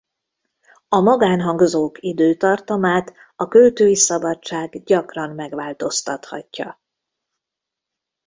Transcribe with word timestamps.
A 0.87 0.99
magánhangzók 0.99 1.97
időtartamát 2.01 3.13
a 3.35 3.47
költői 3.47 3.95
szabadság 3.95 4.83
gyakran 4.83 5.29
megváltoztathatja. 5.35 6.79